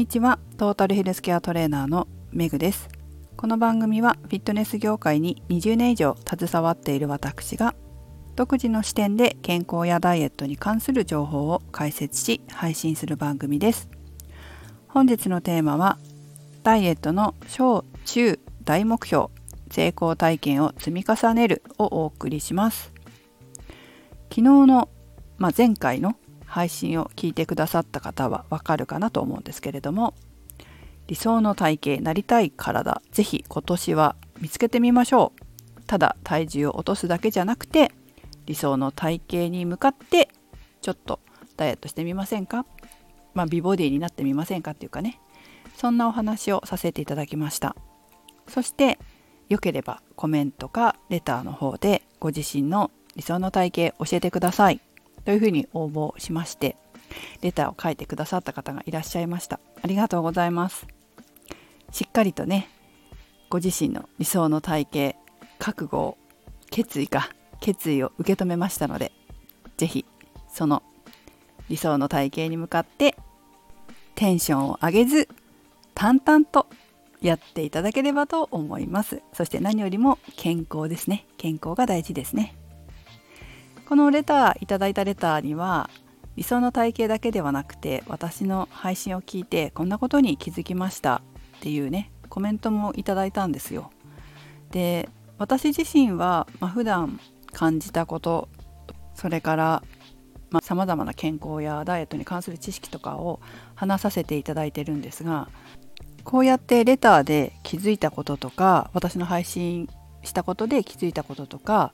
[0.00, 0.38] にちは。
[0.56, 2.88] トータルヘルスケアトレーナーのメグです。
[3.36, 7.74] この番組はフィットネス業界に20年以上携わっている私が
[8.34, 13.90] 独自の視点で健康やダイエットに関する情報を解説し配信する番組です。
[14.88, 15.98] 本日のテーマは
[16.62, 19.26] ダイエットの小中大目標
[19.70, 22.90] 成功体験を積み重ねるをお送りします。
[24.30, 24.88] 昨日の、
[25.36, 26.16] まあ、前回の
[26.50, 30.14] 配信を聞いてくださった方はわかるかなと思うんですけれども
[31.06, 35.32] 理想の体型なりたい体ぜひ今年は見つけてみましょ
[35.78, 35.82] う。
[35.86, 37.92] ただ体重を落とすだけじゃなくて
[38.46, 40.28] 理想の体型に向かって
[40.82, 41.20] ちょっと
[41.56, 42.64] ダイエットしてみませんか？
[43.34, 45.20] まあ美ボディになってみませんかっていうかね。
[45.76, 47.74] そんなお話をさせていただきました。
[48.48, 48.98] そして
[49.48, 54.80] よければコメントかレターの方でご自身の理想の体型教えてください。
[55.30, 56.74] というふうに応募しまして
[57.40, 59.60] レターを書いてくださった方がいらっしゃいました。
[59.80, 60.88] ありがとうございます。
[61.92, 62.68] しっかりとね
[63.48, 65.18] ご自身の理想の体型
[65.60, 66.18] 覚悟を
[66.72, 69.12] 決意か決意を受け止めましたので
[69.76, 70.04] 是非
[70.52, 70.82] その
[71.68, 73.16] 理想の体型に向かって
[74.16, 75.28] テンションを上げず
[75.94, 76.66] 淡々と
[77.22, 79.22] やっていただければと思います。
[79.32, 81.24] そして何よりも健康ですね。
[81.36, 82.56] 健康が大事ですね。
[83.90, 85.90] このレターいただいたレターには
[86.36, 91.22] 理想の体型だけではなくて私の配信を聞いてこんなことに気づきました
[91.56, 93.90] っていうねコメントもいただいたんですよ。
[94.70, 97.18] で私自身は、まあ、普段
[97.52, 98.48] 感じたこと
[99.16, 99.82] それから
[100.62, 103.40] さまざ、まな健康やダイエットに関する知識とかを
[103.74, 105.48] 話させていただいてるんですが
[106.22, 109.88] こうやってレターで気づいたこととか私の配信
[110.22, 111.92] したことで気づいたこととか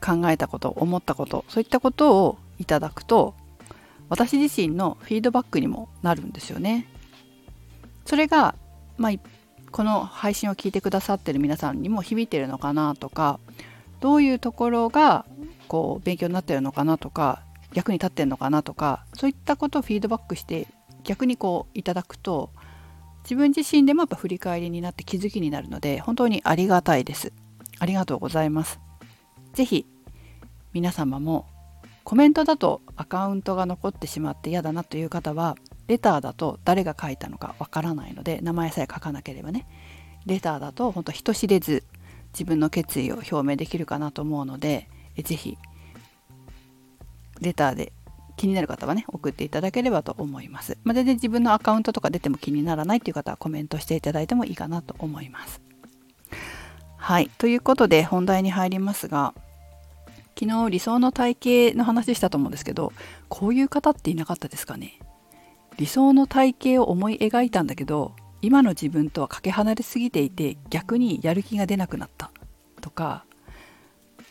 [0.00, 3.34] 考えたこと思ったことそういったことをいただくと
[4.08, 6.86] 私自身のフィードバックにもなるんですよね。
[8.04, 8.54] それが、
[8.98, 9.12] まあ、
[9.72, 13.40] この配信を聞いてくださってる皆さんにも響いてるのかなとか
[14.00, 15.26] どういうところが
[15.66, 17.42] こう勉強になってるのかなとか
[17.74, 20.68] 役に立ってるのかなとかそういったことをフィードバックして
[21.02, 22.50] 逆にこういただくと
[23.24, 27.32] 自分自身でもやっぱ振り返りになって気づきになるので本当にありがたいです。
[27.78, 28.85] ありがとうございます。
[29.56, 29.86] 是非
[30.74, 31.46] 皆様も
[32.04, 35.56] コメントだとアカウントが残ってしまって嫌だなという方は
[35.88, 39.66] レターだと誰が書いたのかわからないので名前さえ書かなければね
[40.26, 41.84] レターだと本当人知れず
[42.34, 45.56] 自分の決意を表明できるかなと思うので是非
[47.40, 47.92] レターで
[48.36, 50.76] 気になる方はね送っていただければと思います。
[50.84, 55.62] まあ、全然自分のアカウントとか出ても気にならないという方はコメントしていただいてもいいかなと思います。
[56.98, 59.32] はいということで本題に入りますが
[60.38, 61.36] 昨日理想の体
[61.72, 62.92] 型の話したと思うんですけど
[63.28, 65.00] こういう方っていなかったですかね？
[65.78, 72.30] 理想の体型を思い描いたんだけど今の自分とはかけ離れすぎていて逆にやる気が出なくなった
[72.80, 73.24] とか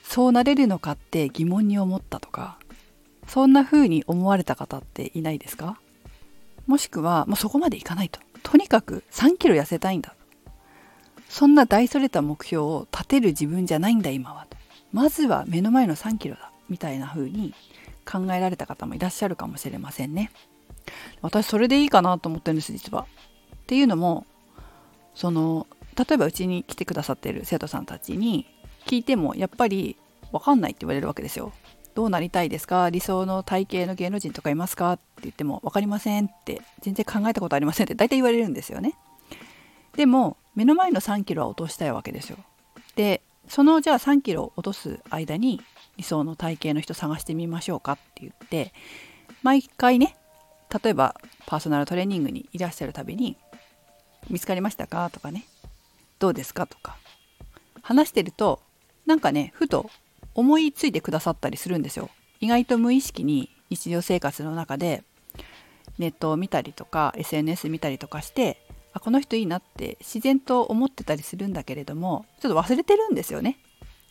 [0.03, 2.59] そうなれるのかって疑問に思ったとか
[3.27, 5.79] そんな風に思われた方っていないですか？
[6.67, 8.19] もしくはもうそこまでいかないと。
[8.43, 10.15] とにかく3キロ痩せたいんだ。
[11.29, 14.57] そんな大それた目標を立てる自分じゃないんだ今はと。
[14.95, 17.53] まずは目の前の3キロだみたいな風に
[18.09, 20.31] 考えられた方もいらっしゃるかもしれませんね。
[21.21, 23.01] 私それでいいかなと思ってるんです実は。
[23.03, 24.25] っていうのも
[25.13, 25.67] その
[25.97, 28.45] 例えばうちに来てくださっている生徒さんたちに
[28.85, 29.97] 聞いてもやっぱり
[30.31, 31.51] 分かんないって言われるわけですよ。
[31.93, 32.89] どうなりたいですか？
[32.89, 34.93] 理想の体型の芸能人とかいますか？
[34.93, 38.93] って言っても分かりませんって全然考えたことありませんって大体言われるんですよね。
[39.97, 42.37] でも目の前の3キロは落としたいわけですよ。
[42.95, 45.61] でそのじゃあ3キロ落とす間に
[45.97, 48.73] 理想の体型の人探してみましょうかって言って
[49.43, 50.17] 毎回ね
[50.83, 53.37] 例えばパーソナルトレーニングにいらっしゃるたびに
[54.29, 55.45] 「見つかりましたか?」とかね
[56.19, 56.97] 「どうですか?」とか
[57.81, 58.61] 話してると
[59.05, 59.89] なんかねふと
[60.33, 62.09] 思いついてくださったりするんですよ。
[62.41, 65.03] 意外と無意識に日常生活の中で
[65.97, 68.64] ネットを見たりとか SNS 見たりとかして
[68.95, 73.59] あこの人いいなって自然と思ってたりするんだけれどもちょっと忘れてるんですよね。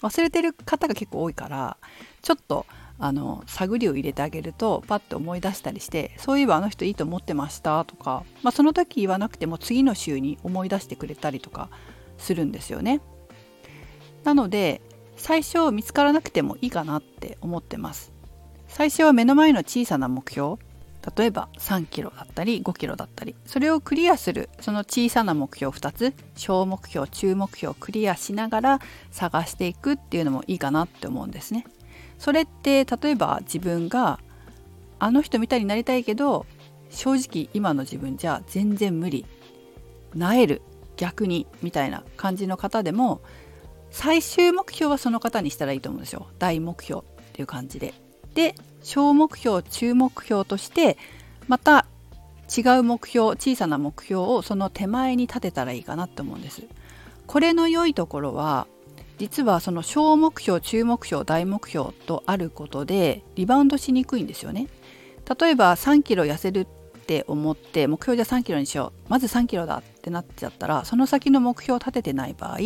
[0.03, 1.79] 忘れてる方が結構多いから
[2.21, 2.67] ちょっと
[2.99, 11.71] あの探りを入れてあげるとパッと思い出したりしてそういえばあの人いいと思ってましたとか、まあ、その時言わなくても次の週に思い出してくれたりとか
[12.19, 13.01] するんですよね。
[14.23, 14.83] なので
[15.17, 18.13] 最初見つからなくてもいいかなって思ってます。
[18.69, 20.57] 最初は目の前の小さな目標
[21.17, 28.81] 例えば3キロだったり5キロだったりそれをクリアするその小さな目標2つ小目標中目標クリアしながら
[29.11, 31.67] 探していくっていうのもいいかなって思うんですね。
[32.19, 34.19] それって例えば自分が
[34.99, 36.47] あの人みたいになりたいけど
[36.91, 39.27] 正直今の自分じゃ全然無理
[40.15, 40.63] なえる
[40.97, 43.21] 逆にみたいな感じの方でも
[43.91, 47.95] 最終目標はその方にしたらいいと思うんですよ大目標っていう感じで。
[48.35, 48.55] で
[48.85, 50.97] 小目標中目標として
[51.49, 51.87] また
[52.57, 56.63] 違う目標小さな目標をその手前に立てたらいいかなって思うんです。
[57.27, 58.67] これの良いところは
[59.19, 64.69] 実はその小目標中目標大目標とあることでリバウンドしにくいんですよね。
[65.39, 66.67] 例えば3キロ痩せるっ
[67.07, 72.59] て思って目標じゃ3キロにしようまず3キロだってなっちゃったらその先の目標を立ててない場合は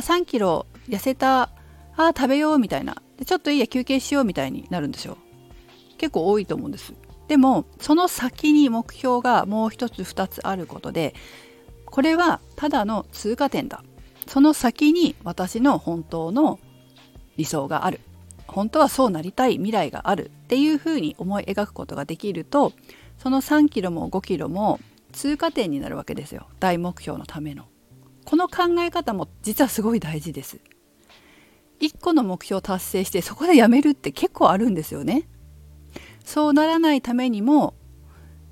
[0.00, 1.50] 3キロ痩せたあ
[1.96, 5.16] あ食べようみたいなでちょっといいや休憩しようみたいになるんですよ
[5.98, 6.94] 結構多いと思うんです。
[7.28, 11.14] でもその先に目標がもう一つ二つあることで
[11.84, 13.84] これはただの通過点だ。
[14.26, 16.58] その先に私の本当の
[17.36, 18.00] 理想がある。
[18.46, 20.30] 本当はそうなりたい未来がある。
[20.44, 22.72] っていうふうに思い描くことができると
[23.18, 24.80] その3キロも5キロも
[25.12, 26.46] 通過点になるわけですよ。
[26.60, 27.66] 大目標のための。
[28.24, 30.60] この考え方も実はすごい大事です。
[31.80, 35.28] 1個の目標を達成してそこでやめるって結構あるんですよね。
[36.28, 37.72] そうならないためにも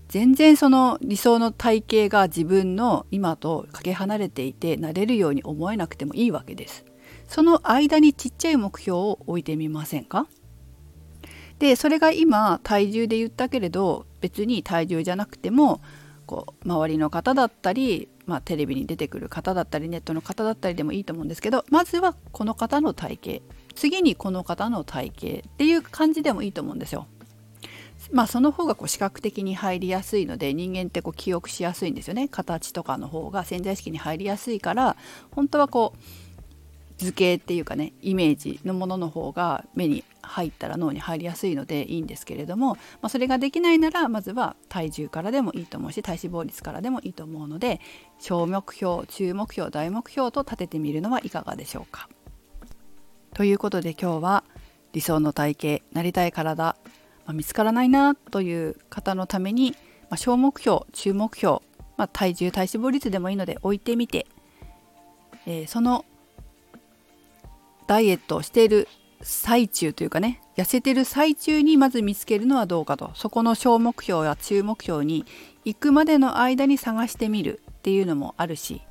[0.09, 6.87] 全然その理想の体型が自分の今とかけ離れていてなれるように思えなくてもいいわけです。
[7.29, 10.27] その間にちっちゃい目標を置いてみませんか？
[11.59, 15.83] でそれが今体重で言ったけれど別に体重じゃなくても
[16.25, 23.45] こう周りの方だったり、まあ、テレビに出てくる方だったりネットの方だったりでもいいと思うんですけどまずはこの方の体型。
[23.75, 27.07] 次にこの方の体型っていう感じでもいいと思うんですよ。
[28.13, 34.97] まあその方がこう視覚的に入りやすいので人間ってこう記憶しやすいんですよね形とかの方が潜在意識に入りやすいから
[35.33, 35.99] 本当はこう
[36.99, 47.81] 図形っていうかねイメージのものの方が目に入ったら脳に入りやすいのでいいんですけれども、まあ、それができないならまずは体重からでもいいと思うし体脂肪率からでもいいと思うので
[48.19, 52.09] 小目標中目標大目標と立ててみるのはいかがでしょうか。
[53.35, 54.45] ということで今日は
[54.93, 56.75] 理想の体型なりたい体、
[57.27, 61.59] まあ、見つからないなという方のために、まあ、小目標中目標、
[61.97, 64.27] まあ、体重体脂肪率でもいいので置いてみて、
[65.47, 66.05] えー、その
[67.87, 68.89] ダイエットをしている
[69.23, 73.11] 最中というかね痩せてる最中にまず見つけるのはどうかと。
[73.15, 75.25] そこの小目標や中目標に
[75.65, 78.83] 行くまでの間に探してみるっていうのもあるし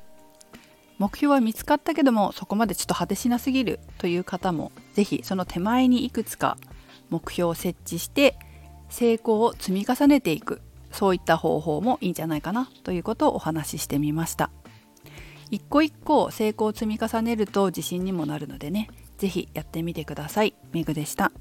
[0.97, 6.57] 目標は見つかったけどもそこまでちょっと果てしなすぎるという方も是非その手前にいくつか
[7.09, 8.37] 目標を設置して
[8.89, 10.61] 成功を積み重ねていく
[10.91, 14.49] そういった方法もいいんじゃないかなということをお話ししてみました。
[15.51, 20.55] 一個一個成功を積み重ねると自信にもなるのでね是非やってみてください。
[20.71, 21.31] めぐでした。